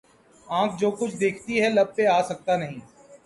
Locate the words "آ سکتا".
2.07-2.55